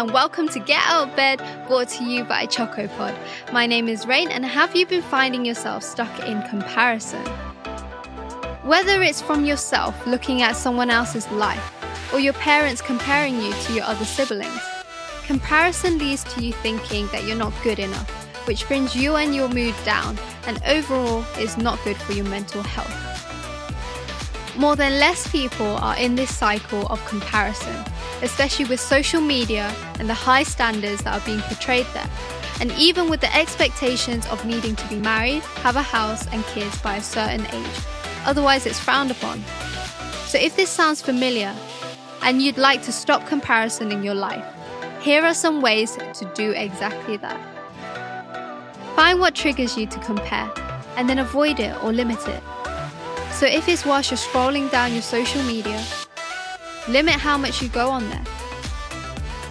[0.00, 3.14] and welcome to Get Out of Bed, brought to you by CHXCO POD.
[3.52, 7.22] My name is Rain, and have you been finding yourself stuck in comparison?
[8.62, 11.62] Whether it's from yourself looking at someone else's life,
[12.14, 14.58] or your parents comparing you to your other siblings,
[15.26, 18.10] comparison leads to you thinking that you're not good enough,
[18.46, 22.62] which brings you and your mood down, and overall is not good for your mental
[22.62, 22.96] health.
[24.56, 27.84] More than less people are in this cycle of comparison,
[28.22, 32.08] especially with social media and the high standards that are being portrayed there,
[32.60, 36.80] and even with the expectations of needing to be married, have a house, and kids
[36.82, 37.80] by a certain age.
[38.26, 39.42] Otherwise, it's frowned upon.
[40.26, 41.54] So, if this sounds familiar
[42.22, 44.44] and you'd like to stop comparison in your life,
[45.00, 47.40] here are some ways to do exactly that.
[48.94, 50.52] Find what triggers you to compare
[50.96, 52.42] and then avoid it or limit it.
[53.32, 55.82] So if it's whilst you're scrolling down your social media,
[56.88, 58.24] limit how much you go on there.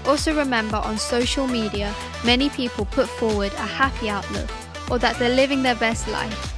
[0.05, 1.93] Also remember on social media,
[2.25, 4.49] many people put forward a happy outlook
[4.89, 6.55] or that they're living their best life.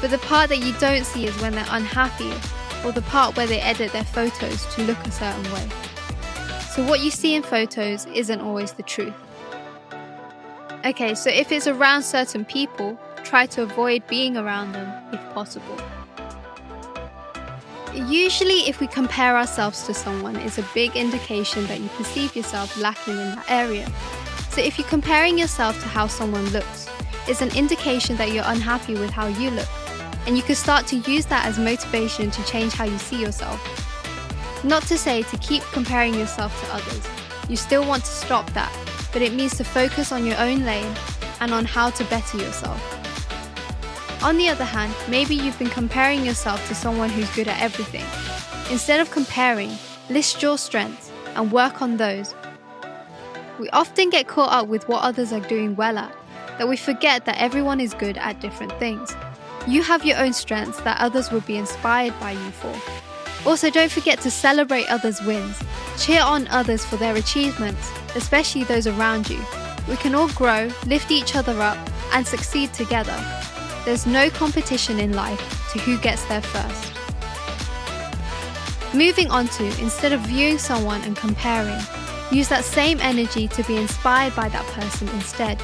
[0.00, 2.32] But the part that you don't see is when they're unhappy
[2.84, 5.68] or the part where they edit their photos to look a certain way.
[6.74, 9.14] So what you see in photos isn't always the truth.
[10.84, 15.76] Okay, so if it's around certain people, try to avoid being around them if possible.
[17.96, 22.76] Usually, if we compare ourselves to someone, it's a big indication that you perceive yourself
[22.78, 23.88] lacking in that area.
[24.50, 26.90] So, if you're comparing yourself to how someone looks,
[27.26, 29.68] it's an indication that you're unhappy with how you look,
[30.26, 33.58] and you can start to use that as motivation to change how you see yourself.
[34.62, 37.08] Not to say to keep comparing yourself to others,
[37.48, 38.72] you still want to stop that,
[39.10, 40.94] but it means to focus on your own lane
[41.40, 42.95] and on how to better yourself.
[44.26, 48.04] On the other hand, maybe you've been comparing yourself to someone who's good at everything.
[48.72, 49.70] Instead of comparing,
[50.10, 52.34] list your strengths and work on those.
[53.60, 56.12] We often get caught up with what others are doing well at,
[56.58, 59.14] that we forget that everyone is good at different things.
[59.68, 62.74] You have your own strengths that others would be inspired by you for.
[63.48, 65.62] Also, don't forget to celebrate others' wins.
[65.98, 69.38] Cheer on others for their achievements, especially those around you.
[69.88, 71.78] We can all grow, lift each other up,
[72.12, 73.16] and succeed together.
[73.86, 76.92] There's no competition in life to who gets there first.
[78.92, 81.80] Moving on to, instead of viewing someone and comparing,
[82.32, 85.62] use that same energy to be inspired by that person instead.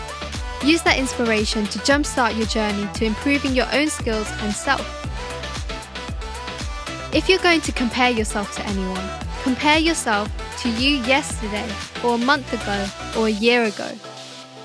[0.65, 4.87] Use that inspiration to jumpstart your journey to improving your own skills and self.
[7.13, 9.09] If you're going to compare yourself to anyone,
[9.43, 10.31] compare yourself
[10.63, 11.69] to you yesterday,
[12.05, 12.87] or a month ago,
[13.21, 13.91] or a year ago.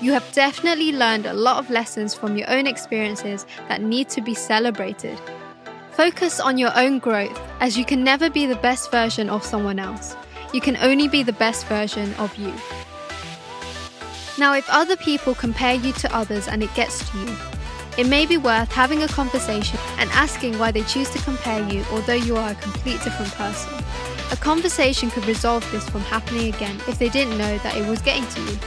[0.00, 4.20] You have definitely learned a lot of lessons from your own experiences that need to
[4.20, 5.20] be celebrated.
[5.90, 9.80] Focus on your own growth as you can never be the best version of someone
[9.80, 10.14] else.
[10.54, 12.54] You can only be the best version of you.
[14.38, 17.36] Now, if other people compare you to others and it gets to you,
[17.98, 21.84] it may be worth having a conversation and asking why they choose to compare you,
[21.90, 23.72] although you are a complete different person.
[24.30, 28.00] A conversation could resolve this from happening again if they didn't know that it was
[28.00, 28.58] getting to you.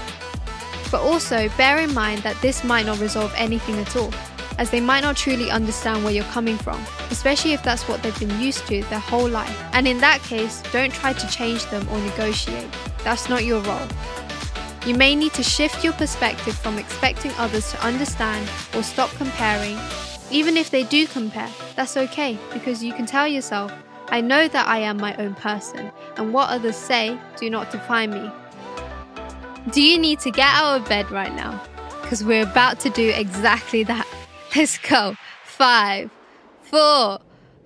[0.91, 4.13] But also, bear in mind that this might not resolve anything at all,
[4.57, 8.19] as they might not truly understand where you're coming from, especially if that's what they've
[8.19, 9.57] been used to their whole life.
[9.71, 12.67] And in that case, don't try to change them or negotiate.
[13.05, 13.87] That's not your role.
[14.85, 19.77] You may need to shift your perspective from expecting others to understand or stop comparing.
[20.29, 23.71] Even if they do compare, that's okay because you can tell yourself,
[24.07, 28.11] I know that I am my own person, and what others say do not define
[28.11, 28.29] me.
[29.69, 31.61] Do you need to get out of bed right now?
[32.01, 34.07] Because we're about to do exactly that.
[34.55, 35.15] Let's go.
[35.45, 36.09] Five,
[36.63, 37.19] four,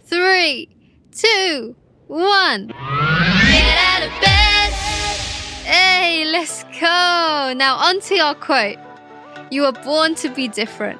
[0.03, 0.69] three,
[1.11, 1.75] two,
[2.07, 2.67] one.
[2.67, 4.73] Get out of bed.
[5.65, 7.53] Hey, let's go.
[7.55, 8.77] Now, on to our quote.
[9.49, 10.99] You are born to be different.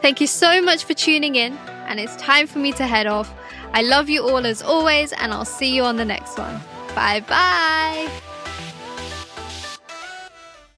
[0.00, 1.56] Thank you so much for tuning in,
[1.86, 3.32] and it's time for me to head off.
[3.72, 6.60] I love you all as always, and I'll see you on the next one.
[6.94, 8.31] Bye bye.